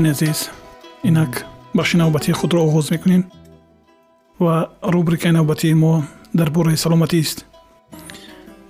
[0.00, 0.50] дӯстони азиз.
[1.02, 3.24] Инак бахши навбатии худро оғоз мекунем
[4.38, 7.44] ва рубрикаи навбатии мо дар бораи саломатист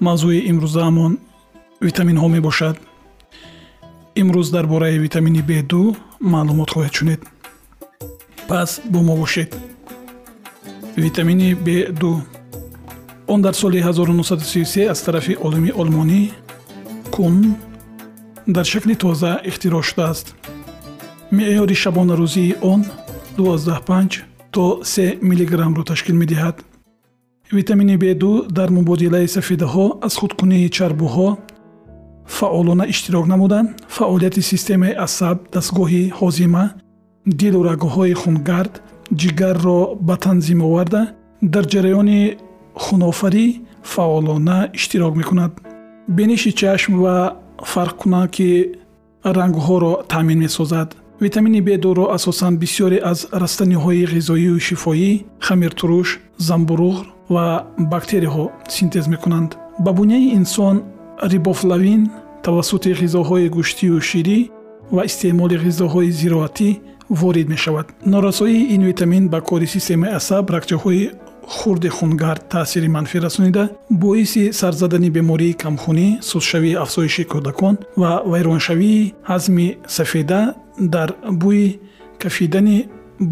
[0.01, 1.19] мавзӯи имрӯзаамон
[1.81, 2.77] витаминҳо мебошад.
[4.14, 7.20] Имрӯз дар бораи витамини б2 маълумот хоҳед шунед.
[8.48, 9.56] Пас бо мо бошед.
[10.97, 12.20] Витамини б2
[13.28, 16.31] он дар соли 1933 аз тарафи олими олмонӣ
[17.11, 17.55] кун
[18.47, 20.39] дар шакли тоза ихтироъ шудааст
[21.36, 22.84] меъёри шабонарӯзии он
[23.36, 26.57] 125 то 3 миллиграммро ташкил медиҳад.
[27.52, 31.29] Витамини б2 дар мубодилаи сафедаҳо аз худкунии чарбуҳо
[32.27, 36.64] фаъолона иштирок намуда фаъолияти системаи асаб дастгоҳи ҳозима
[37.41, 38.74] дилу рагҳои хунгард
[39.20, 41.02] ҷигарро ба танзим оварда
[41.55, 42.20] дар ҷараёни
[42.83, 43.47] хунофарӣ
[43.92, 45.52] фаъолона иштирок мекунад.
[46.17, 47.17] Биниши чашм ва
[47.73, 48.51] фарқкунаки
[49.39, 50.89] рангҳоро таъмин месозад
[51.20, 55.11] витамини б2ро асосан бисёре аз растаниҳои ғизоию шифоӣ
[55.47, 56.08] хамиртуруш
[56.48, 56.97] замбуруғ
[57.35, 57.47] ва
[57.92, 59.51] бактерияҳо синтез мекунанд.
[59.85, 60.77] Ба буняи инсон
[61.33, 62.03] рибофлавин
[62.42, 64.39] тавассути ғизоҳои гӯштию ширӣ
[64.95, 66.70] ва истеъмоли ғизоҳои зироатӣ
[67.11, 67.86] ворид мешавад.
[68.07, 71.11] Норасоии ин витамин ба кори системаи асаб рагчаҳои
[71.56, 73.64] хурди хунгард таъсири манфӣ расонида
[74.02, 80.40] боиси сарзадани бемории камхунӣ сустшавии афзоиши кӯдакон ва вайроншавии ҳазми сафеда
[80.94, 81.08] дар
[81.42, 81.66] бӯи
[82.22, 82.78] кафидани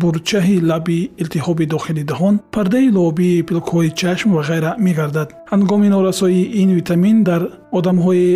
[0.00, 5.28] бурчаҳи лаби илтиҳоби дохили даҳон пардаи лобии пилкҳои чашм ва ғайра мегардад.
[5.52, 7.42] Ҳангоми норасоии ин витамин дар
[7.78, 8.28] одамҳои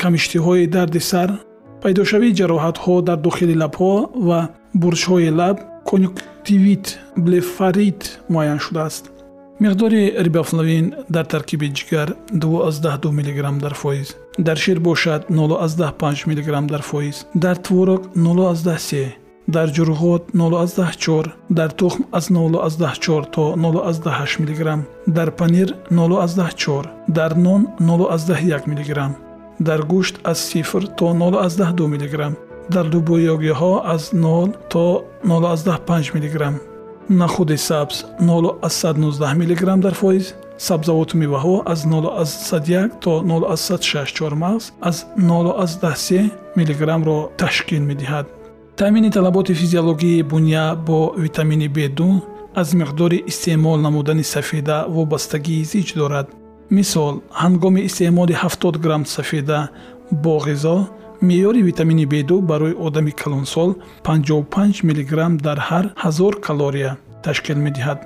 [0.00, 1.28] камиштиҳои дарди сар
[1.82, 3.94] пайдошавии ҷароҳатҳо дар дохили лабҳо
[4.28, 4.40] ва
[4.82, 5.56] бурчҳои лаб
[5.90, 6.86] конюктивит
[7.24, 8.00] блефарит
[8.32, 9.04] муайян шудааст
[9.60, 14.16] миқдори рибофлавин дар таркиби ҷигар 2 мг дар фоиз.
[14.38, 17.26] Дар шир бошад 05 мг дар фоиз.
[17.34, 19.14] Дар творог 03
[19.48, 27.66] дар ҷурғот 04 дар тухм аз 04 то 08 мг дар панир 04 дар нон
[27.80, 29.10] 01 мг
[29.58, 32.36] дар гӯшт аз 0 то 02 мг
[32.70, 36.67] дар дубоёгиҳо аз 0 то 05 мг
[37.10, 40.34] нахуди сабз 0119 мг дар фоиз.
[40.58, 48.26] сабзавоту меваҳо аз 01 то 06 чормағз аз 013 мг-ро ташкил медиҳад.
[48.76, 52.20] таъмини талаботи физиологии буня бо витамини б2
[52.54, 56.28] аз миқдори истеъмол намудани сафеда вобастагии зич дорад.
[56.70, 59.68] мисол ҳангоми истеъмоли 70 грамм сафеда
[60.12, 60.86] бо ғизо
[61.22, 63.74] меъёри витамини б2 барои одами калонсол
[64.04, 67.98] 55 мг дар ҳар ҳазор калория ташкил медиҳад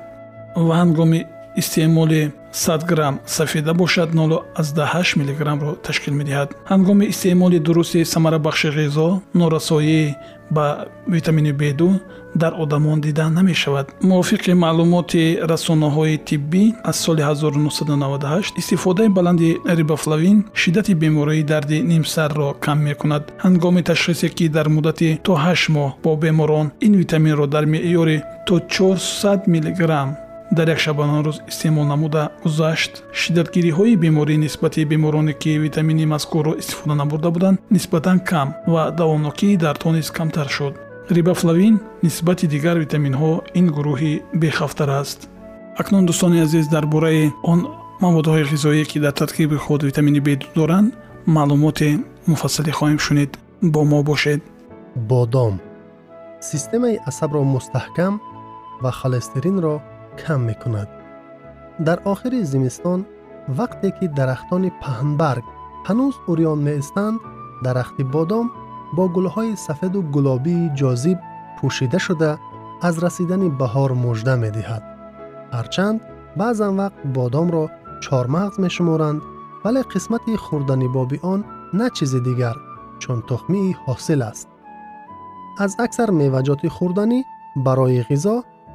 [0.57, 1.21] ва ҳангоми
[1.57, 6.49] истеъмоли 100 грамм сафеда бошад 08 мг-ро ташкил медиҳад.
[6.71, 10.15] Ҳангоми истеъмоли дурусти самарабахши ғизо норасоӣ
[10.51, 12.01] ба витамини б2
[12.35, 13.87] дар одамон дида намешавад.
[14.03, 22.79] Мувофиқи маълумоти расонаҳои тиббӣ аз соли 1998 истифодаи баланди рибофлавин шиддати бемории дарди нимсарро кам
[22.89, 23.33] мекунад.
[23.45, 28.55] Ҳангоми ташхисе ки дар муддати то 8 моҳ бо беморон ин витаминро дар меъёри то
[28.59, 29.81] 400 мг
[30.57, 32.93] дар як шабонарӯз истеъмол намуда гузашт.
[33.21, 39.91] Шиддатгириҳои беморӣ нисбати бемороне ки витамини мазкурро истифода набурда буданд нисбатан кам ва давомнокии дардҳо
[39.97, 40.75] низ камтар шуд.
[41.11, 45.29] Рибофлавин нисбати дигар витаминҳо ин гурӯҳи бехавтар аст.
[45.81, 47.61] Акнун дӯстони азиз дар бораи он
[48.05, 50.93] маводҳои ғизоие ки дар таркиби худ витамини б доранд
[51.27, 51.91] маълумоти
[52.31, 53.33] муфассалӣ хоҳем шунид.
[53.63, 54.41] Бо мо бошед.
[55.11, 55.55] Бодом.
[56.51, 58.15] Системаи асабро мустаҳкам
[58.83, 59.75] ва холестеринро
[60.21, 60.89] кам мекунад
[61.87, 63.01] дар охири зимистон
[63.59, 65.45] вақте ки дарахтони паҳнбарг
[65.89, 67.19] ҳанӯз урён меистанд
[67.65, 68.47] дарахти бодом
[68.97, 71.19] бо гулҳои сафеду гулобии ҷозиб
[71.57, 72.31] пӯшида шуда
[72.89, 74.83] аз расидани баҳор мужда медиҳад
[75.57, 75.99] ҳарчанд
[76.41, 77.65] баъзан вақт бодомро
[78.05, 79.21] чормағз мешуморанд
[79.65, 80.33] вале қисмати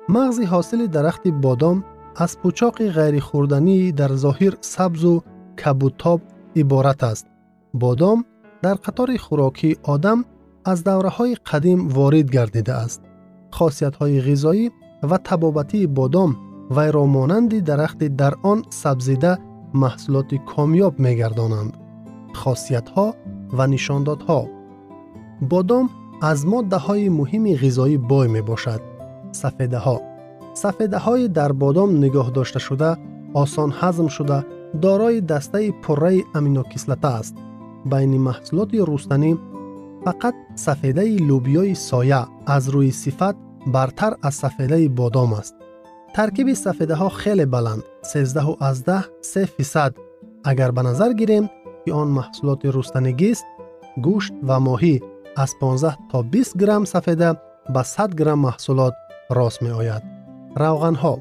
[0.08, 1.84] мағзи ҳосили дарахти бодом
[2.16, 5.22] аз пӯчоқи ғайрихӯрдании дар зоҳир сабзу
[5.56, 6.20] кабутоб
[6.54, 7.26] иборат аст
[7.72, 8.24] бодом
[8.62, 10.24] дар қатори хӯрокии одам
[10.64, 13.00] аз давраҳои қадим ворид гардидааст
[13.56, 14.70] хосиятҳои ғизоӣ
[15.02, 16.30] ва табобатии бодом
[16.70, 18.34] вайро монанди дарахти дар
[23.52, 24.48] он сабзида маҳсулоти комёб мегардонанд хосиятҳо ва нишондодҳо
[25.40, 28.80] бодом аз моддаҳои муҳими ғизоӣ бой мебошад
[29.32, 30.00] сафедаҳо
[30.54, 32.96] сафедаҳои дар бодом нигоҳ дошташуда
[33.34, 34.44] осон ҳазм шуда
[34.74, 37.34] дорои дастаи пурраи аминокислота аст
[37.84, 39.32] байни маҳсулоти рустанӣ
[40.04, 43.36] фақат сафедаи лӯбиёи соя аз рӯи сифат
[43.66, 45.54] бартар аз сафедаи бодом аст
[46.14, 49.92] таркиби сафедаҳо хеле баланд 13 3 фисад
[50.44, 51.12] агар ба назар
[51.84, 53.44] гирем ки он маҳсулоти рустанигист
[54.04, 55.00] гӯшт ва моҳӣ
[55.36, 57.36] аз 15 то 20 грамм сафеда
[57.68, 58.94] ба 100 грамм маҳсулот
[59.30, 60.02] рост меояд
[60.56, 61.14] равғанҳо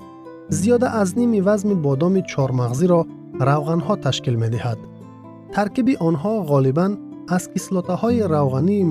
[0.49, 3.01] зиёда аз ними вазми бодоми чормағзиро
[3.39, 4.79] равғанҳо ташкил медиҳад
[5.55, 6.91] таркиби онҳо ғолибан
[7.35, 8.87] аз кислотаҳои равғании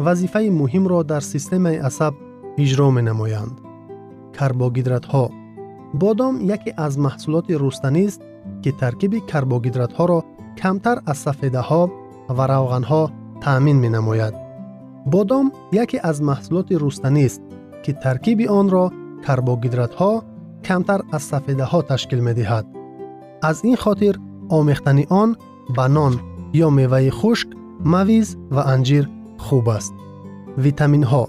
[0.00, 0.50] моносеробӣ ва нимасеробӣ иборат аст ки байни онҳо кислотаи линолевӣ фарқ мекунад кислотаи линолевӣ вазифаи
[0.60, 2.14] муҳимро дар системаи асаб
[2.64, 3.54] иҷро менамоянд
[4.38, 5.24] карбогидратҳо
[6.02, 8.20] бодом яке аз маҳсулоти рустанист
[8.62, 10.18] ки таркиби карбогидратҳоро
[10.60, 11.82] камтар аз сафедаҳо
[12.36, 13.02] ва равғанҳо
[13.44, 14.34] таъмин менамояд
[15.06, 15.46] бодом
[15.82, 17.40] яке аз маҳсулоти рустанист
[17.84, 18.84] ки таркиби онро
[19.26, 20.12] карбогидратҳо
[20.66, 22.64] камтар аз сафедаҳо ташкил медиҳад
[23.42, 24.14] аз ин хотир
[24.58, 25.30] омехтани он
[25.76, 26.14] ба нон
[26.64, 27.48] ё меваи хушк
[27.94, 29.04] мавиз ва анҷир
[29.44, 29.92] хуб аст
[30.64, 31.24] витаминҳо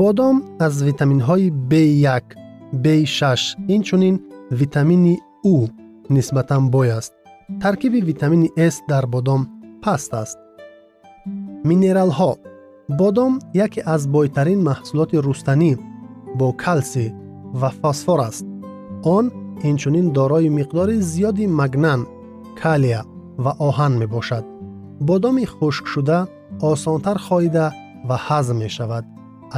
[0.00, 0.36] бодом
[0.66, 2.24] аз витаминҳои b1
[2.84, 3.22] b6
[3.74, 4.16] инчунин
[4.60, 5.14] витамини
[5.52, 5.54] у
[6.14, 7.12] нисбатан бой аст
[7.62, 9.40] таркиби витамини с дар бодом
[9.82, 10.38] паст аст
[11.68, 12.32] минералҳо
[13.00, 13.32] бодом
[13.66, 15.72] яке аз бойтарин маҳсулоти рустанӣ
[16.38, 17.06] бо калсӣ
[17.60, 18.44] ва фосфор аст
[19.16, 19.24] он
[19.70, 22.00] инчунин дорои миқдори зиёди магнан
[22.60, 23.02] калия
[23.44, 24.44] ва оҳан мебошад
[25.08, 26.18] бодоми хушкшуда
[26.62, 27.66] осонтар хоида
[28.08, 29.04] ва ҳазм мешавад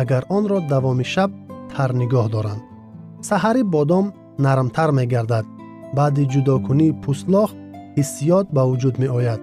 [0.01, 1.31] агар онро давоми шаб
[1.73, 2.63] тар нигоҳ доранд
[3.29, 4.07] саҳари бодом
[4.47, 5.47] нармтар мегардад
[5.97, 7.51] баъди ҷудокунии пӯстлох
[7.97, 9.41] ҳиссиёт ба вуҷуд меояд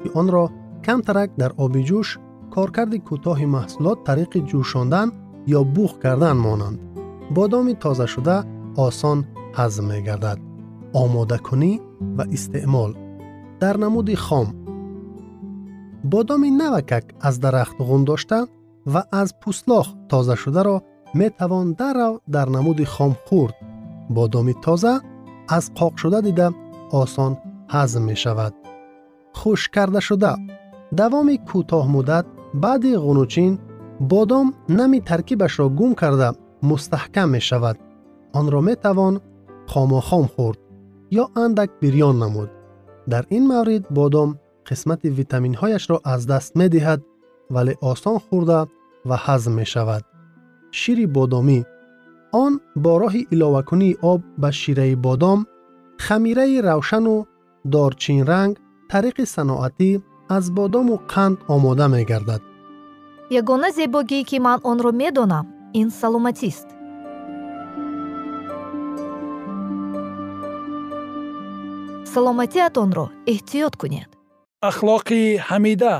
[0.00, 0.44] ки онро
[0.86, 2.08] камтарак дар оби ҷӯш
[2.54, 5.08] коркарди кӯтоҳи маҳсулот тариқи ҷӯшондан
[5.58, 6.78] ё буғ кардан монанд
[7.36, 8.36] бодоми тозашуда
[8.86, 9.18] осон
[9.58, 10.38] ҳазм мегардад
[11.02, 11.72] омодакунӣ
[12.16, 12.90] ва истеъмол
[13.62, 14.46] дар намуди хом
[16.11, 18.47] бодоми навакак аз дарахт ғун дошта
[18.93, 20.75] ва аз пӯстлох тозашударо
[21.19, 23.55] метавон дарав дар намуди хом хӯрд
[24.09, 24.93] бодоми тоза
[25.57, 26.47] аз қоқшуда дида
[27.01, 27.33] осон
[27.73, 28.53] ҳазм мешавад
[29.39, 30.33] хушккардашуда
[30.99, 32.25] давоми кӯтоҳмуддат
[32.63, 33.51] баъди ғунучин
[34.11, 36.29] бодом нами таркибашро гум карда
[36.69, 37.77] мустаҳкам мешавад
[38.39, 39.15] онро метавон
[39.71, 40.59] хомохом хӯрд
[41.21, 42.49] ё андак бирён намуд
[43.11, 44.29] дар ин маврид бодом
[44.68, 47.00] қисмати витаминҳояшро аз даст медиҳад
[47.54, 48.60] вале осон хӯрда
[49.08, 50.02] ва ҳазм мешавад.
[50.78, 51.60] Шири бодомӣ.
[52.44, 52.52] Он
[52.82, 55.38] бо роҳи иловакунии об ба шираи бодом
[56.06, 57.16] хамираи равшану
[57.72, 58.54] дорчинранг
[58.90, 59.90] тариқи саноатӣ
[60.36, 62.42] аз бодому қанд омода мегардад.
[63.40, 65.46] Ягона зебогӣ ки ман онро медонам
[65.80, 66.68] ин саломатист.
[72.12, 74.10] Саломатиатонро эҳтиёт кунед
[74.68, 75.94] ахлоқи ҳамида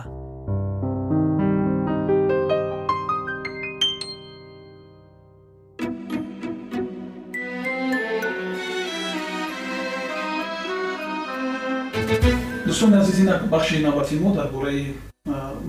[12.67, 14.83] дӯстони азизи инак бахши навбати мо дар бораи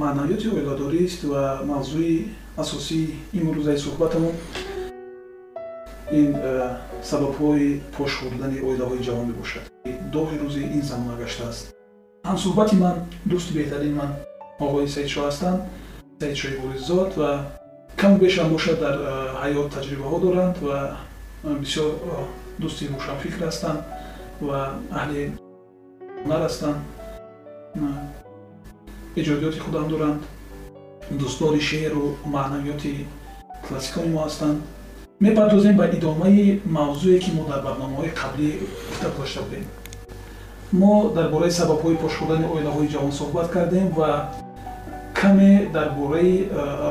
[0.01, 2.15] маънавиёти оиладорист ва мавзӯи
[2.63, 3.05] асосии
[3.39, 4.35] имрӯзаи суҳбатамон.
[6.19, 6.31] Ин
[7.09, 9.65] сабабҳои пош хӯрдани оилаҳои ҷавон мебошад.
[10.15, 11.65] Доҳи рӯзи ин замона гаштааст
[12.29, 12.95] ҳамсуҳбати ман
[13.31, 14.11] дӯсти беҳтарин ман
[14.65, 15.59] оғои саидшо ҳастанд
[16.21, 17.29] саидшои бориззод ва
[18.01, 18.95] каму бешам бошад дар
[19.43, 20.77] ҳаёт таҷрибаҳо доранд ва
[21.63, 21.89] бисёр
[22.61, 23.79] дӯсти рӯшанфикр ҳастанд
[24.47, 24.59] ва
[24.99, 25.21] аҳли
[26.21, 26.77] ҳунар ҳастанд.
[29.19, 30.21] Иҷодиёти худам доранд.
[31.19, 32.91] Дӯстдори шеъру маънавиёти
[33.65, 34.57] классикони мо ҳастанд.
[35.25, 38.47] Мепардозем ба идомаи мавзӯе ки мо дар барномаҳои қаблӣ
[38.87, 39.65] гуфта гузошта будем
[40.73, 44.09] мо дар бораи сабабҳои пошхӯрдани оилаҳои ҷавон суҳбат кардем ва
[45.13, 46.33] каме дар бораи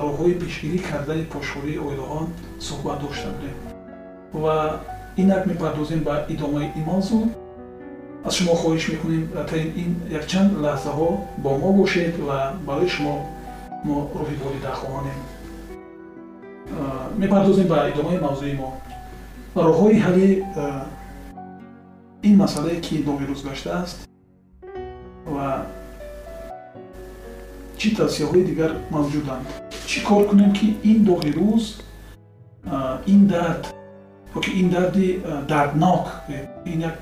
[0.05, 2.27] роҳҳои пешгирӣ кардани пошхӯрии оилаҳон
[2.69, 3.57] суҳбат дошта будем.
[4.43, 4.57] Ва
[5.17, 7.23] инак мепардозем ба идомаи ин мавзӯъ
[8.27, 11.09] аз шумо хоҳиш мекунем таин ин якчанд лаҳзаҳо
[11.45, 13.15] бо мо бошед ва барои шумо
[13.87, 15.19] мо рӯҳи волида хоҳонем
[17.23, 18.69] мепардозем ба идомаи мавзӯи мо.
[19.69, 20.31] Роҳҳои ҳалли
[22.23, 23.99] ин масъалае ки доғи рӯз гаштааст
[25.27, 25.67] ва
[27.79, 29.47] чӣ тавсияҳои дигар мавҷуданд.
[29.89, 31.65] Чӣ кор кунем ки ин доғи рӯз
[33.07, 33.63] ин дард
[34.37, 36.07] ёки ин дарди дарднок
[36.65, 36.97] ин як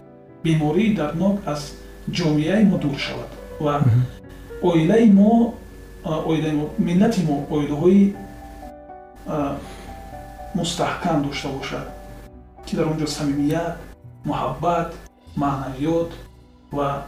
[0.45, 1.75] бемории дарднок аз
[2.17, 3.75] ҷомеаи мо дур шавад ва
[4.63, 5.55] оилаи мо
[6.05, 8.15] оилаи мо миллати мо оилаҳои
[10.55, 11.87] мустаҳкам дошта бошад
[12.67, 13.75] ки дар он ҷо самимият
[14.25, 14.89] муҳаббат
[15.37, 16.11] маънавиёт
[16.73, 17.05] ва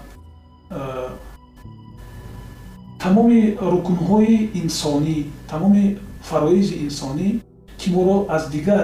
[2.99, 7.41] тамоми рукнҳои инсонӣ тамоми фароизи инсонӣ
[7.79, 8.81] ки моро аз дигар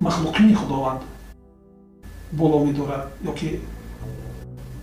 [0.00, 1.00] махлуқини худованд
[2.32, 3.60] боло медорад ёки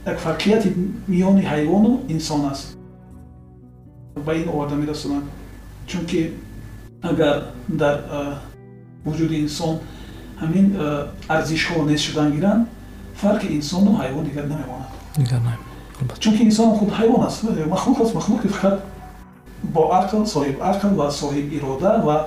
[0.06, 0.74] як фарқияти
[1.08, 2.78] миёни ҳайвону инсон аст.
[4.25, 5.24] Ба ин оварда мерасонад
[5.88, 6.32] чунки
[7.02, 7.96] агар дар
[9.06, 9.80] вуҷуди инсон
[10.42, 10.75] ҳамин
[11.28, 12.68] арзишҳо нест шудан гиранд
[13.22, 14.90] фарқи инсону ҳайвон дигар намемонад
[16.20, 17.44] чунки инсон худ ҳайвон аст
[17.76, 18.78] махлуқ аст махлуқи фақат
[19.74, 22.18] бо ақл соҳиб ақл ва соҳиб ирода ва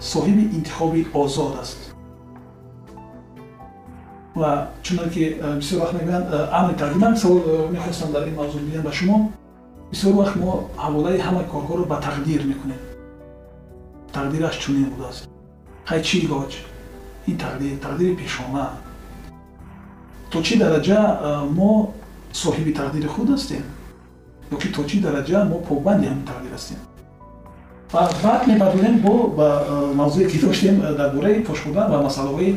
[0.00, 1.78] соҳиби интихоби озод аст
[4.34, 5.22] ва чунон ки
[5.60, 6.26] бисёр вақт мегӯянд
[6.58, 9.30] амри тақдим як савол мехостам дар ин мавзӯъ биям ба шумо
[9.90, 10.52] бисёр вақт мо
[10.84, 12.80] ҳаволаи ҳама корҳоро ба тақдир мекунем
[14.16, 15.28] тақдираш чунин будааст
[15.90, 16.52] ҳай чӣ илоҷ
[17.30, 18.64] ин тақдир тақдири пешона
[20.30, 21.00] то чӣ дараҷа
[21.58, 21.72] мо
[22.42, 23.64] соҳиби тақдири худ ҳастем?
[24.54, 26.80] Ёки то чӣ дараҷа мо побанди ҳамин тақдир ҳастем?
[27.92, 29.48] Ва баъд мепардозем бо ба
[30.00, 32.50] мавзӯе ки доштем дар бораи пошхӯрдан ва масъалаҳои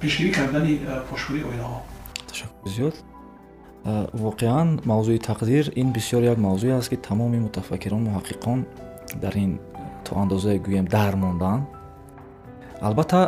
[0.00, 0.72] пешгирӣ кардани
[1.10, 1.78] пошхӯрии оилаҳо
[2.28, 2.94] ташаккур зиёд.
[4.26, 8.58] Воқеан мавзӯи тақдир ин бисёр як мавзӯе аст ки тамоми мутафаккирон муҳаққиқон
[9.22, 9.52] дар ин
[10.04, 11.62] то андозае гӯем дар монданд
[12.80, 13.20] албатта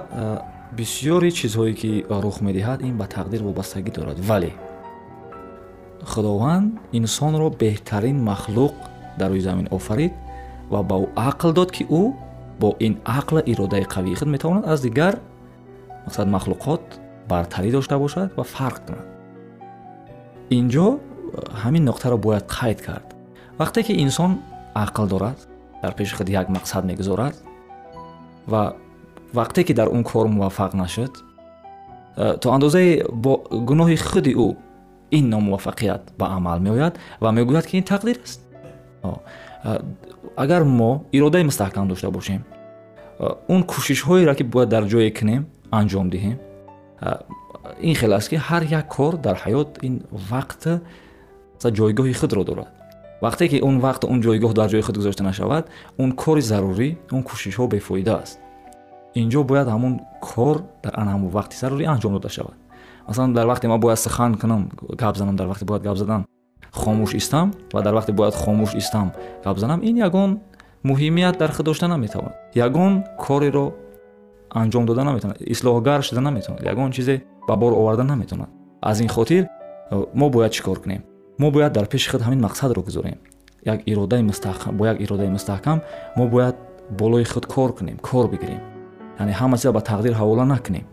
[0.76, 4.18] бисёри чизҳое ки рух медиҳад ин ба тақдир вобастагӣ дорад.
[4.20, 4.52] Вале
[6.04, 8.74] худованд инсонро беҳтарин махлуқ
[9.18, 10.12] дар рӯи замин офарид
[10.70, 12.02] ва ба ӯ ақл дод ки ӯ
[12.60, 15.14] бо ин ақла иродаи қавии худ метавонад аз дигар
[16.06, 16.82] мақсад махлуқот
[17.28, 19.06] бартарӣ дошта бошад ва фарқ кунад.
[20.58, 20.86] Инҷо
[21.62, 23.08] ҳамин нуқтаро бояд қайд кард.
[23.58, 24.30] Вақте ки инсон
[24.74, 25.38] ақл дорад
[25.82, 27.34] дар пеши худ як мақсад мегузорад
[28.46, 28.62] ва
[29.32, 31.24] вақте ки дар он кор муваффақ нашуд
[32.16, 34.56] э, то андозае бо гуноҳи худи ӯ
[35.10, 38.40] ин номуваффақият ба амал меояд ва мегӯяд ки ин тақдир аст.
[39.02, 39.80] Э,
[40.36, 42.44] агар мо иродаи мустаҳкам дошта бошем
[43.18, 46.38] э, он кӯшишҳоеро ки бояд дар ҷое кунем анҷом диҳем
[47.80, 50.80] ин хел аст ки ҳар як кор дар ҳаёт ин вақт
[51.62, 52.68] ҷойгоҳи худро дорад.
[53.20, 55.64] Вақте ки он вақт он ҷойгоҳ дар ҷои худ гузошта нашавад
[55.98, 58.38] он кори зарурӣ он кӯшишҳо бефоида аст
[59.22, 62.56] инҷо бояд ҳамун кор дар ана ҳамун вақти зарурӣ анҷом дода шавад.
[63.08, 64.70] Масалан дар вақте ман бояд сухан кунам
[65.02, 66.26] гап занам дар вақте бояд гап задан
[66.72, 69.12] хомӯш истам ва дар вақте бояд хомӯш истам
[69.44, 69.80] гап занам.
[69.82, 70.40] Ин ягон
[70.84, 73.74] муҳимият дар худ дошта наметавонад ягон кореро
[74.50, 78.50] анҷом дода наметавонад ислоҳгар шуда наметавонад ягон чизе ба бор оварда наметавонад.
[78.80, 79.48] Аз ин хотир
[80.14, 81.02] мо бояд чӣ кор кунем?
[81.38, 83.18] Мо бояд дар пеши худ ҳамин мақсадро гузорем.
[83.64, 85.82] Як иродаи мустаҳкам бо як иродаи мустаҳкам
[86.16, 86.56] мо бояд
[86.90, 88.77] болои худ кор кунем кор бигирем
[89.18, 90.84] яъне ҳама чиза ба тақдир ҳавола накунем.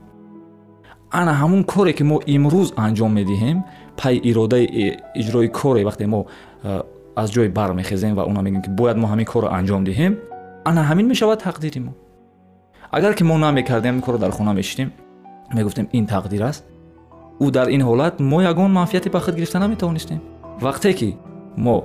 [1.11, 3.57] Ана ҳамун коре ки мо имрӯз анҷом медиҳем
[3.97, 4.65] пай иродаи
[5.21, 6.25] иҷрои коре вақте мо
[7.15, 10.13] аз ҷой бармехезем ва оно мегӯем ки бояд мо ҳамин корро анҷом диҳем
[10.69, 11.91] ана ҳамин мешавад тақдири мо.
[12.91, 14.89] Агар ки мо намекардем ин корро дар хона мешидем
[15.53, 16.63] мегуфтем ин тақдир аст
[17.39, 20.19] ӯ дар ин ҳолат мо ягон манфиате ба худ гирифта наметавонистем.
[20.61, 21.17] Вақте ки
[21.57, 21.77] мо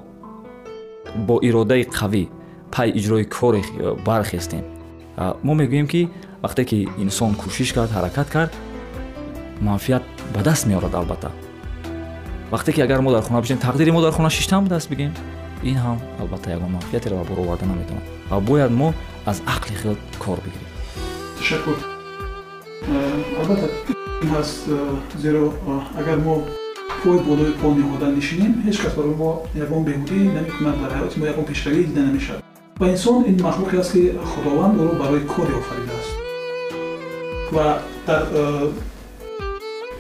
[1.27, 2.29] бо иродаи қавӣ
[2.75, 3.63] пай иҷрои коре
[4.07, 4.80] бархестем
[5.17, 6.09] мо мегӯем ки
[6.43, 8.53] вақте ки инсон кӯшиш кард ҳаракат кард
[9.61, 10.03] муаффият
[10.35, 11.31] ба даст меорад албатта.
[12.51, 15.13] Вақте ки агар мо дар хона бишем тақдири мо дар хона шиштам ба даст бигем
[15.63, 18.05] ин ҳам албатта ягон муаффиятеро ба бор оварда наметавонад.
[18.31, 18.95] Ва бояд мо
[19.27, 20.69] аз ақли хел кор бигирем.
[21.39, 21.77] Ташаккур.
[23.41, 23.69] Албатта
[24.39, 24.69] аст
[25.19, 25.53] зеро
[25.99, 26.43] агар мо
[27.03, 31.27] пои болои пол ниҳода нишинем ҳеҷ кас барои мо ягон беҳудӣ намекунад дар ҳаёти мо
[31.27, 32.50] ягон пешравӣ дида намешавад
[32.81, 36.13] ва инсон ин махлуқе аст ки худованд ӯро барои коре офаридааст
[37.53, 38.23] ва дар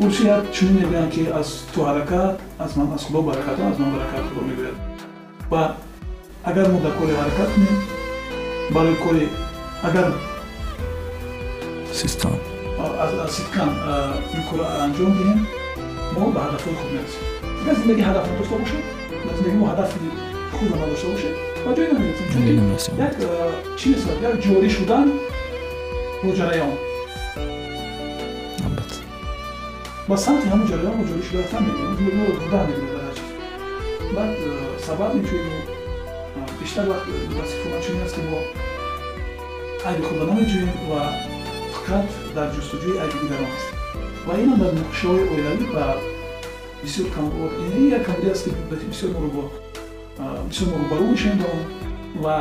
[0.00, 4.24] урсият чунин мегӯянд ки аз ту ҳаракат аз ман аз худо баракатон аз ман баракат
[4.28, 4.76] худо мегӯяд
[5.50, 5.62] ва
[6.44, 7.76] агар мо дар коре ҳаракат кунем
[8.74, 9.28] барои кори
[9.82, 10.06] агар
[11.92, 12.36] систан
[13.36, 13.70] ситкан
[14.36, 15.40] ин кора анҷом диҳем
[16.14, 17.24] мо ба ҳадафҳои худ мерасем
[17.62, 18.82] агар зиндагӣ ҳадаф надошта бошад
[19.26, 19.98] дар зиндагӣ мо ҳадафи
[20.54, 22.52] худро надошта бошед ба ҷое намерасем чунки
[23.06, 23.14] як
[23.78, 25.06] чӣ месад як ҷорӣ шудан
[26.22, 26.72] бо ҷараён
[30.08, 31.92] ба самти ҳамн ҷараён мо ҷорӣ шуда рафтан мегӯем
[32.38, 33.30] гурдан мегӯем дар ҳар чиз.
[34.16, 34.34] Баъд
[34.86, 35.62] сабаб мечунем
[36.60, 37.06] биштар вақт
[37.38, 38.40] вазифаҳои чунин аст ки мо
[39.88, 41.00] айби худро намеҷӯем ва
[41.74, 43.76] фақат дар ҷустуҷӯи айби дигарон ҳастем
[44.26, 45.86] ва инам дар нуқшаҳои оилавӣ ба
[46.82, 47.06] бисёр
[47.96, 49.44] як камбудӣ аст ки бисёр моро
[50.48, 51.60] бисёр рӯбарӯ мешавем ба он
[52.24, 52.36] ва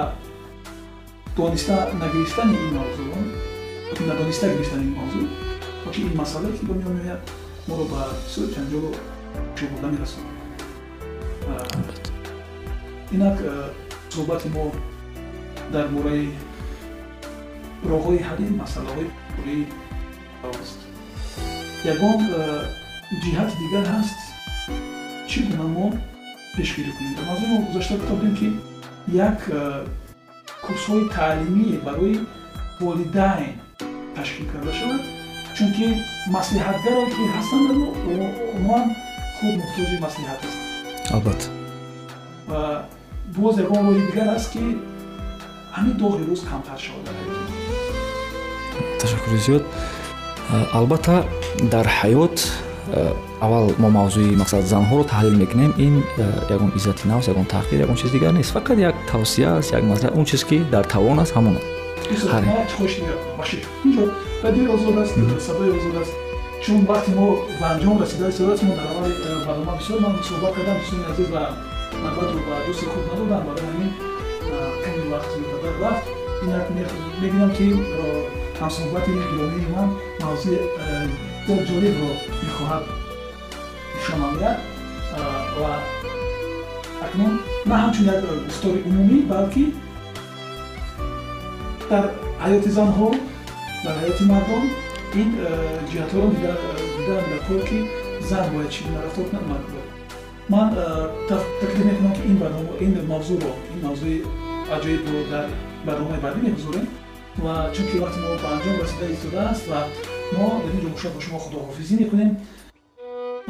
[1.38, 3.18] дониста нагирифтани ин мавзӯъ
[4.10, 5.24] надониста гирифтани ин мавзӯъ
[5.94, 7.22] ки ин масъалае ки ба миён меояд
[7.68, 8.92] моро ба бисёр ҷанҷолу
[9.58, 10.40] шӯбурда мерасонад
[13.16, 13.38] инак
[14.14, 14.64] суҳбати мо
[15.74, 16.26] дар бораи
[17.92, 19.66] роҳҳои ҳалли масъалаҳои пурии
[20.50, 20.80] аст
[21.94, 22.20] ягон
[23.24, 24.20] ҷиҳати дигар ҳаст
[25.30, 25.86] чӣ гуна мо
[26.56, 27.14] пешгирӣ кунем.
[27.18, 28.48] Дар мавзӯи мо гузашта гуфтодем ки
[29.28, 29.40] як
[30.66, 32.18] курсҳои таълимие барои
[32.80, 33.54] волидайн
[34.16, 35.02] ташкил карда шавад
[35.58, 35.86] чунки
[36.36, 37.68] маслиҳатгаро ки ҳастанд
[38.54, 38.86] умуман
[39.38, 40.68] худ муҳтоҷи маслиҳат ҳастанд
[41.16, 41.46] албатта.
[42.50, 42.62] Ва
[43.38, 44.64] боз ягон роҳи дигар аст ки
[45.76, 47.06] ҳамин доғи рӯз камтар шавад.
[49.02, 49.64] Ташаккури зиёд
[50.80, 51.16] албатта
[51.74, 52.38] дар ҳаёт
[53.46, 55.72] аввал мо мавзӯи мақсад занҳоро таҳлил мекунем.
[55.86, 56.04] Ин
[56.56, 58.54] ягон иззати нафс ягон таҳқир ягон чиз дигар нест.
[58.56, 61.56] Фақат як тавсия аст як маслиҳат он чиз ки дар тавон аст ҳамон.
[66.02, 66.14] Аст
[66.64, 67.28] чун вақте мо
[67.60, 69.14] ба анҷом расида истодааст мо дар аввали
[69.48, 71.44] барнома бисёр ман суҳбат кардам дӯстони азиз ва
[72.04, 73.92] навбатро ба дӯсти худ надодам барои ҳамин
[74.84, 76.06] ками вақт зиёдтар рафт
[77.22, 77.66] мебинам ки
[78.60, 79.88] ҳамсуҳбати гиромии ман
[80.24, 80.58] мавзӯи
[82.70, 82.86] бисёр ҷолибро мехоҳад
[83.96, 84.58] нишон намояд
[85.60, 85.74] ва
[87.06, 87.34] акнун
[87.66, 89.74] на ҳамчун як гуфтори умумӣ балки
[91.90, 92.06] дар
[92.44, 93.08] ҳаёти занҳо
[93.86, 94.64] дар ҳаёти мардон
[95.22, 95.30] ин
[95.90, 96.28] ҷиҳатҳоро
[96.98, 97.80] дидарам дар кор ки
[98.30, 99.90] зан бояд чӣ гуна рафтор кунад мард бояд
[100.54, 100.68] ман
[101.62, 102.22] таклиф мекунам ки
[102.86, 104.18] ин мавзӯъро ин мавзӯи
[104.76, 105.46] аҷоибро дар
[105.86, 106.88] барномаи баъдӣ мегузорем
[107.44, 109.80] ва чунки вақти мо ба анҷом расида истодааст ва
[110.36, 112.32] мо дар ин ҷо мушояд бо шумо худоҳофизӣ мекунем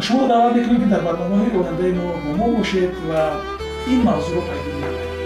[0.06, 3.21] шумо даъват мекунем ки дар барномаҳои ояндаи мо бо мо бошед ва
[3.91, 5.19] ин мавзӯъро пайгирӣ накунед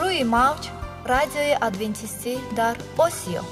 [0.00, 0.62] рӯи мавҷ
[1.12, 2.74] радиои адвентистӣ дар
[3.06, 3.42] осиё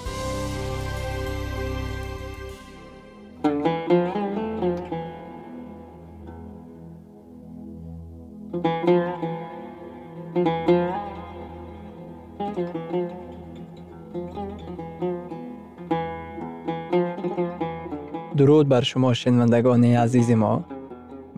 [18.41, 20.55] дуруд бар шумо шинавандагони азизи мо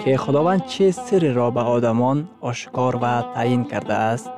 [0.00, 2.18] ки худованд чӣ сирреро ба одамон
[2.50, 4.30] ошкор ва таъин кардааст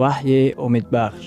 [0.00, 1.26] ваҳйи умедбахш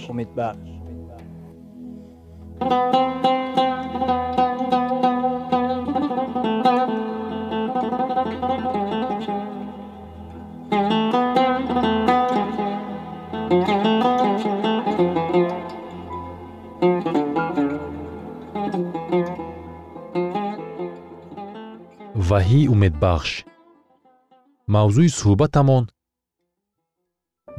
[22.31, 23.31] ваҳии умедбахш
[24.73, 25.83] мавзӯи суҳбатамон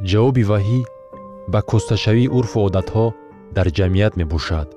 [0.09, 0.79] ҷавоби ваҳӣ
[1.51, 3.05] ба кӯсташавии урфу одатҳо
[3.55, 4.67] дар ҷамъият мебошад.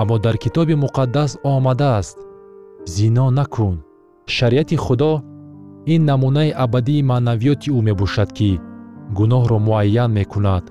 [0.00, 2.18] Аммо дар китоби муқаддас омадааст.
[2.94, 3.76] Зино накун.
[4.36, 5.12] Шариати худо
[5.94, 8.50] ин намунаи абадии маънавиёти ӯ мебошад ки
[9.18, 10.64] гуноҳро муайян мекунад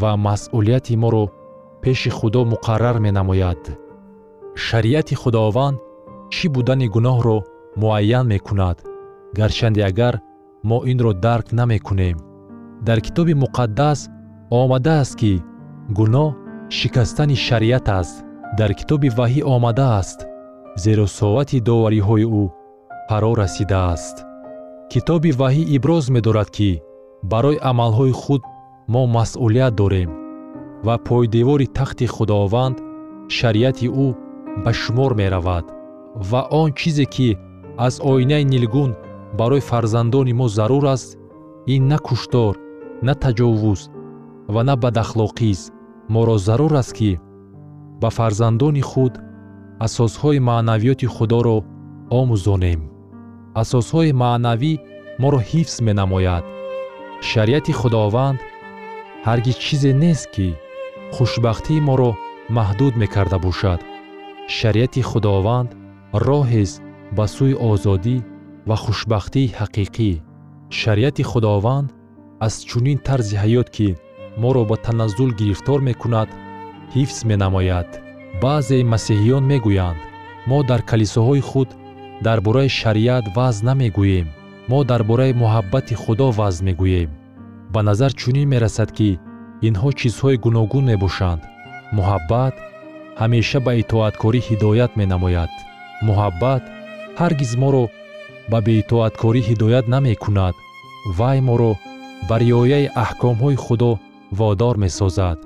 [0.00, 1.24] ва масъулияти моро
[1.82, 3.62] пеши худо муқаррар менамояд.
[4.66, 5.78] Шариати худованд
[6.34, 7.38] чӣ будани гуноҳро
[7.80, 8.76] муайян мекунад?
[9.38, 10.14] Гарчанде агар
[10.68, 12.16] мо инро дарк намекунем.
[12.86, 14.00] Дар китоби муқаддас
[14.60, 15.32] омадааст ки
[15.98, 16.30] гуноҳ
[16.76, 18.16] шикастани шариат аст.
[18.58, 20.18] Дар китоби ваҳӣ омадааст
[20.82, 22.44] зеро соати довариҳои ӯ
[23.08, 24.16] фаро расидааст.
[24.92, 26.70] Китоби ваҳӣ иброз медорад ки
[27.30, 28.42] барои амалҳои худ
[28.92, 30.10] мо масъулият дорем
[30.86, 32.76] ва пойдевори тахти худованд
[33.36, 34.08] шариати ӯ
[34.64, 35.66] ба шумор меравад
[36.16, 37.36] ва он чизе ки
[37.76, 38.94] аз оинаи нилгун
[39.38, 41.18] барои фарзандони мо зарур аст
[41.66, 42.54] ин на куштор
[43.02, 43.80] на таҷовуз
[44.48, 45.72] ва на бадахлоқист
[46.08, 47.18] моро зарур аст ки
[48.00, 49.14] ба фарзандони худ
[49.86, 51.58] асосҳои маънавиёти худоро
[52.20, 52.80] омӯзонем.
[53.62, 54.72] Асосҳои маънавӣ
[55.22, 56.44] моро ҳифз менамояд.
[57.28, 58.38] Шариати худованд
[59.26, 60.48] ҳаргиз чизе нест ки
[61.14, 62.10] хушбахтии моро
[62.56, 63.80] маҳдуд мекарда бошад.
[64.56, 65.68] Шариати худованд
[66.28, 66.82] роҳест
[67.16, 68.16] ба сӯи озодӣ
[68.68, 70.10] ва хушбахтии ҳақиқӣ.
[70.78, 71.88] Шариати худованд
[72.46, 73.88] аз чунин тарзи ҳаёт ки
[74.42, 76.28] моро ба таназзул гирифтор мекунад
[76.94, 77.88] ҳифз менамояд.
[78.42, 80.00] Баъзеи масеҳиён мегӯянд
[80.50, 81.68] мо дар калисоҳои худ
[82.26, 84.28] дар бораи шариат ваъз намегӯем
[84.70, 87.10] мо дар бораи муҳаббати худо ваъз мегӯем
[87.72, 89.10] ба назар чунин мерасад ки
[89.68, 91.42] инҳо чизҳои гуногун мебошанд.
[91.96, 92.54] Муҳаббат
[93.20, 95.52] ҳамеша ба итоаткорӣ ҳидоят менамояд
[96.06, 96.62] муҳаббат
[97.20, 97.84] ҳаргиз моро
[98.50, 100.54] ба беитоаткорӣ ҳидоят намекунад
[101.18, 101.72] вай моро
[102.28, 103.92] ба риояи аҳкомҳои худо
[104.38, 105.38] водор месозад.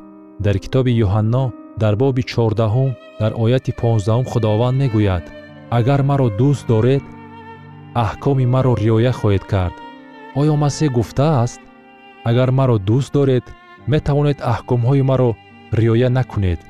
[0.45, 1.45] Дар китоби юҳанно
[1.83, 5.25] дар боби чордаҳум дар ояти понздаҳум худованд мегӯяд
[5.79, 7.05] агар маро дӯст доред
[8.05, 9.77] аҳкоми маро риоя хоҳед кард.
[10.41, 11.61] Оё масеҳ гуфтааст?
[12.31, 13.45] Агар маро дӯст доред
[13.93, 15.31] метавонед аҳкомҳои маро
[15.81, 16.61] риоя накунед.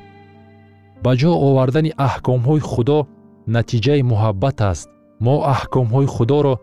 [1.04, 2.98] Ба ҷо овардани аҳкомҳои худо
[3.56, 4.88] натиҷаи муҳаббат аст.
[5.26, 6.54] Мо аҳкомҳои худоро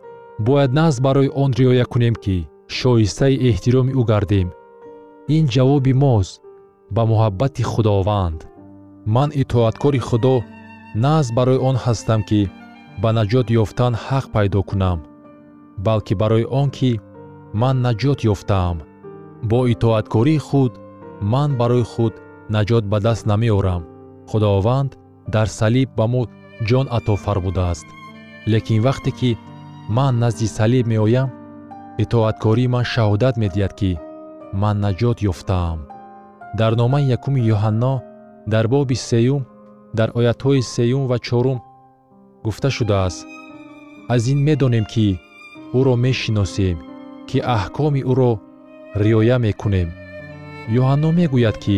[0.48, 2.38] бояд наҳз барои он риоя кунем ки
[2.78, 4.48] шоистаи эҳтироми ӯ гардем.
[5.36, 6.34] Ин ҷавоби мост
[6.96, 8.40] ба муҳаббати худованд.
[9.16, 10.36] Ман итоаткори худо
[11.04, 12.42] наҳз барои он ҳастам ки
[13.02, 15.00] ба наҷот ёфтан ҳақ пайдо кунам
[15.78, 17.00] балки барои он ки
[17.54, 18.78] ман наҷот ёфтаам.
[19.50, 20.74] Бо итоаткории худ
[21.22, 22.14] ман барои худ
[22.56, 23.84] наҷот ба даст намеорам.
[24.30, 24.92] Худованд
[25.34, 26.22] дар салиб ба мо
[26.68, 27.88] ҷон ато фармудааст
[28.52, 29.32] лекин вақте ки
[29.90, 31.30] ман назди салиб меоям
[32.04, 33.92] итоаткории ман шаҳодат медиҳад ки
[34.62, 35.80] ман наҷот ёфтаам.
[36.60, 37.94] Дар номаи якуми юҳанно
[38.54, 39.42] дар боби сеюм
[39.98, 41.60] дар оятҳои сеюм ва чорум
[42.46, 43.20] гуфта шудааст.
[44.14, 45.08] Аз ин медонем ки
[45.78, 46.78] ӯро мешиносем
[47.30, 48.32] ки аҳкоми ӯро
[49.04, 49.90] риоя мекунем.
[50.80, 51.78] Юҳанно мегӯяд ки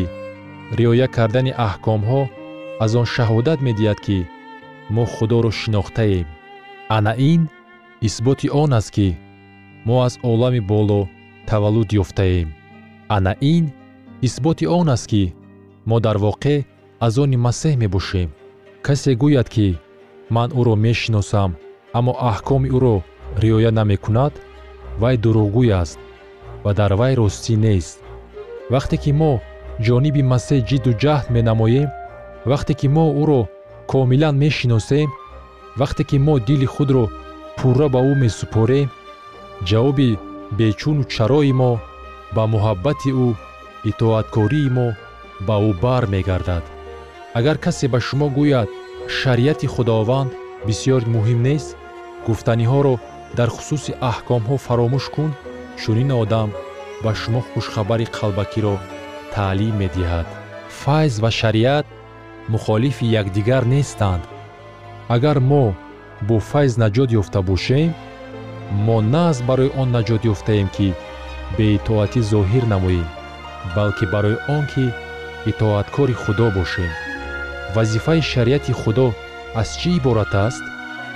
[0.80, 2.22] риоя кардани аҳкомҳо
[2.84, 4.18] аз он шаҳодат медиҳад ки
[4.90, 6.28] мо худоро шинохтаем.
[6.90, 7.42] Ана ин
[8.02, 9.18] исботи он аст ки
[9.86, 11.10] мо аз олами боло
[11.48, 12.54] таваллуд ёфтаем.
[13.08, 13.72] Ана ин
[14.22, 15.34] исботи он аст ки
[15.86, 16.66] мо дар воқеъ
[17.00, 18.30] аз они масеҳ мебошем.
[18.86, 19.78] Касе гӯяд ки
[20.30, 21.52] ман ӯро мешиносам
[21.98, 22.96] аммо аҳкоми ӯро
[23.44, 24.34] риоя намекунад
[25.02, 26.00] вай дурӯғгӯй аст
[26.64, 27.98] ва дар вай ростӣ нест.
[28.74, 29.32] Вақте ки мо
[29.86, 31.90] ҷониби масеҳ ҷидду ҷаҳд менамоем
[32.52, 33.42] вақте ки мо ӯро
[33.92, 35.10] комилан мешиносем
[35.80, 37.06] вақте ки мо дили худро
[37.58, 38.88] пурра ба ӯ месупорем
[39.70, 40.10] ҷавоби
[40.58, 41.72] бечуну чарои мо
[42.36, 43.28] ба муҳаббати ӯ
[43.90, 44.88] итоаткории мо
[45.48, 46.64] ба ӯ бар мегардад.
[47.38, 48.70] Агар касе ба шумо гӯяд
[49.18, 50.32] шариати худованд
[50.68, 51.70] бисьёр муҳим нест
[52.28, 52.96] гуфтаниҳоро
[53.38, 55.32] дар хусуси аҳкомҳо фаромӯш кун
[55.82, 56.50] чунин одам
[57.04, 58.76] ба шумо хушхабари қалбакиро
[59.34, 60.28] таълим медиҳад.
[60.82, 61.86] Файз ва шариат
[62.52, 64.24] мухолифи якдигар нестанд.
[65.16, 65.66] Агар мо
[66.28, 67.94] бо файз наҷот ёфта бошем
[68.86, 70.88] мо на аз барои он наҷот ёфтаем ки
[71.58, 73.08] беитоатӣ зоҳир намоем
[73.76, 74.86] балки барои он ки
[75.52, 76.92] итоаткори худо бошем.
[77.76, 79.08] Вазифаи шариати худо
[79.62, 80.64] аз чӣ иборат аст?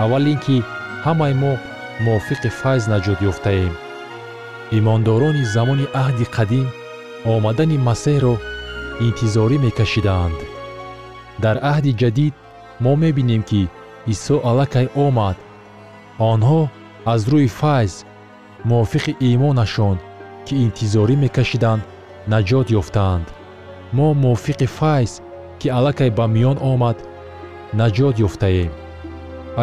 [0.03, 0.57] Аввал ин ки
[1.05, 1.53] ҳамаи мо
[2.05, 3.73] мувофиқи файз наҷот ёфтаем.
[4.77, 6.67] Имондорони замони аҳди қадим
[7.33, 8.33] омадани масеҳро
[9.07, 10.37] интизорӣ мекашидаанд
[11.43, 12.33] дар аҳди ҷадид
[12.83, 13.61] мо мебинем ки
[14.13, 15.37] исо аллакай омад.
[16.31, 16.61] Онҳо
[17.13, 17.93] аз рӯи файз
[18.69, 19.97] мувофиқи имонашон
[20.45, 21.83] ки интизорӣ мекашиданд
[22.31, 23.27] наҷот ёфтаанд.
[23.97, 25.11] Мо мувофиқи файз
[25.59, 26.97] ки аллакай ба миён омад
[27.79, 28.71] наҷот ёфтаем.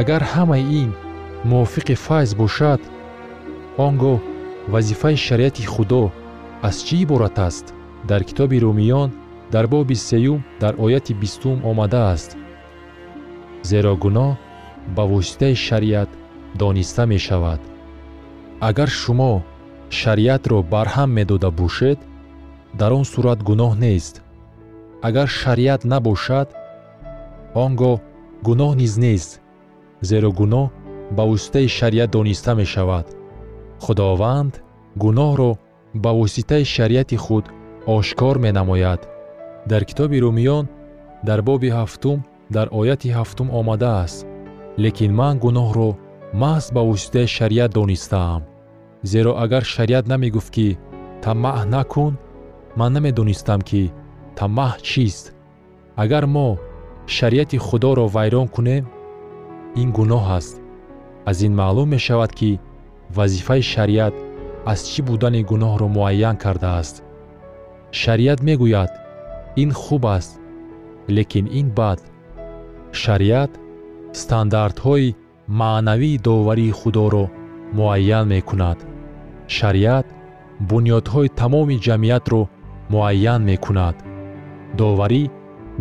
[0.00, 0.90] Агар ҳамаи ин
[1.50, 2.80] мувофиқи файз бошад
[3.84, 4.18] он гоҳ
[4.72, 6.02] вазифаи шариати худо
[6.68, 7.66] аз чӣ иборат аст?
[8.08, 9.10] Дар китоби румиён
[9.52, 12.36] дар боби сеюм дар ояти бистум омадааст.
[13.62, 14.30] Зеро гуноҳ
[14.96, 16.10] ба воситаи шариат
[16.54, 17.60] дониста мешавад.
[18.68, 19.42] Агар шумо
[19.90, 21.98] шариатро барҳам медода бошед
[22.80, 24.14] дар он сурат гуноҳ нест.
[25.02, 26.48] Агар шариат набошад
[27.54, 27.96] он гоҳ
[28.46, 29.30] гуноҳ низ нест.
[30.08, 30.66] Зеро гуноҳ
[31.16, 33.06] ба воситаи шариат дониста мешавад.
[33.84, 34.54] Худованд
[35.02, 35.50] гуноҳро
[36.02, 37.44] ба воситаи шариати худ
[37.86, 39.09] ошкор менамояд
[39.66, 40.68] дар китоби румиён
[41.24, 42.18] дар боби ҳафтум
[42.50, 44.26] дар ояти ҳафтум омадааст
[44.78, 45.90] лекин ман гуноҳро
[46.42, 48.42] маҳз ба воситаи шариат донистаам
[49.02, 50.78] зеро агар шариат намегуфт ки
[51.22, 52.14] тамаъ накун
[52.76, 53.92] ман намедонистам ки
[54.36, 55.34] тамаъ чист.
[55.96, 56.58] Агар мо
[57.06, 58.84] шариати худоро вайрон кунем
[59.76, 60.60] ин гуноҳ аст.
[61.30, 62.58] Аз ин маълум мешавад ки
[63.16, 64.14] вазифаи шариат
[64.72, 66.96] аз чӣ будани гуноҳро муайян кардааст.
[68.00, 68.90] Шариат мегӯяд
[69.62, 70.32] ин хуб аст
[71.16, 72.00] лекин ин бад
[73.02, 73.52] шариат
[74.20, 75.14] стандартҳои
[75.60, 77.24] маънавии доварии худоро
[77.78, 78.78] муайян мекунад.
[79.56, 80.06] Шариат
[80.70, 82.42] бунёдҳои тамоми ҷамъиятро
[82.92, 83.96] муайян мекунад.
[84.78, 85.22] Доварӣ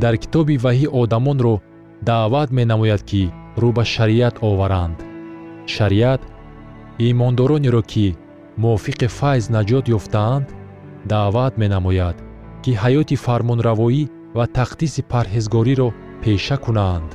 [0.01, 1.55] дар китоби ваҳӣ одамонро
[2.09, 3.23] даъват менамояд ки
[3.61, 4.97] рӯ ба шариат оваранд.
[5.75, 6.21] Шариат
[7.09, 8.07] имондоронеро ки
[8.61, 10.47] мувофиқи файз наҷот ёфтаанд
[11.11, 12.17] даъват менамояд
[12.63, 14.03] ки ҳаёти фармонравоӣ
[14.37, 15.89] ва тақдиси парҳезгориро
[16.21, 17.09] пеша кунанд.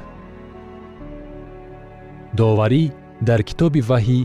[2.38, 2.84] Доварӣ
[3.28, 4.20] дар китоби ваҳӣ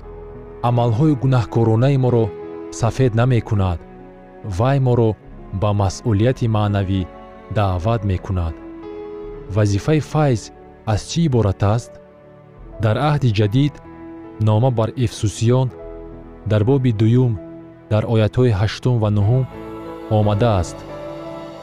[0.69, 2.25] амалҳои гунаҳкоронаи моро
[2.79, 3.79] сафед намекунад
[4.58, 5.10] вай моро
[5.62, 7.01] ба масъулияти маънавӣ
[7.58, 8.55] даъват мекунад.
[9.55, 10.41] Вазифаи файз
[10.93, 11.91] аз чӣ иборат аст?
[12.84, 13.73] Дар аҳди ҷадид
[14.47, 15.67] нома бар ефсусиён
[16.51, 17.34] дар боби дуюм
[17.91, 19.43] дар оятҳои ҳаштум ва нуҳум
[20.17, 20.77] омадааст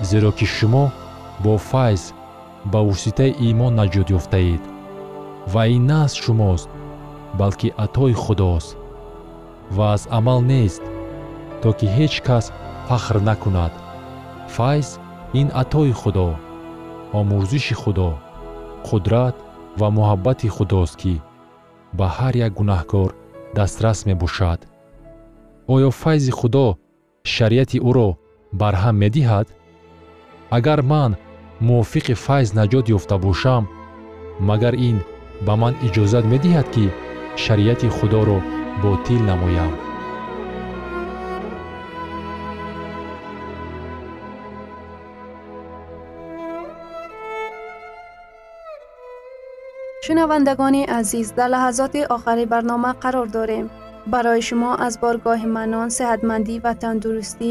[0.01, 0.91] зеро ки шумо
[1.41, 2.13] бо файз
[2.65, 4.63] ба воситаи имон наҷот ёфтаед.
[5.53, 6.69] Ва ин на аз шумост
[7.39, 8.77] балки атои худост.
[9.71, 10.83] Ва аз амал нест
[11.63, 12.53] то ки ҳеҷ кас
[12.89, 13.73] фахр накунад.
[14.55, 14.89] Файз
[15.41, 16.29] ин атои худо
[17.19, 18.11] омӯзиши худо
[18.87, 19.37] қудрат
[19.81, 21.15] ва муҳаббати худост ки
[21.99, 23.11] ба ҳар як гунаҳкор
[23.57, 24.61] дастрас мебошад.
[25.75, 26.67] Оё файзи худо
[27.35, 28.09] шариати ӯро
[28.61, 29.47] барҳам медиҳад
[30.51, 31.17] агар ман
[31.61, 33.65] мувофиқи файз наҷот ёфта бошам
[34.49, 34.99] магар ин
[35.47, 36.87] ба ман иҷозат медиҳад ки
[37.45, 38.39] шариати худоро
[38.83, 39.73] ботил намоям
[50.05, 53.67] шунавандагони азиз дар лаҳазоти охари барнома қарор дорем
[54.13, 57.51] барои шумо аз боргоҳи манон сеҳатмандӣ ва тандурустӣ